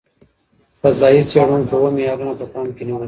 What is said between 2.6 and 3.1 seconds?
کې نیولي.